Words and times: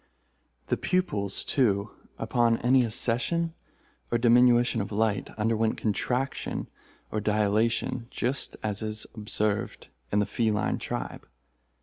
The 0.65 0.77
pupils, 0.77 1.43
too, 1.43 1.91
upon 2.17 2.57
any 2.61 2.83
accession 2.83 3.53
or 4.09 4.17
diminution 4.17 4.81
of 4.81 4.91
light, 4.91 5.29
underwent 5.37 5.77
contraction 5.77 6.67
or 7.11 7.21
dilation, 7.21 8.07
just 8.09 8.53
such 8.53 8.59
as 8.63 8.81
is 8.81 9.05
observed 9.13 9.89
in 10.11 10.17
the 10.17 10.25
feline 10.25 10.79
tribe. 10.79 11.27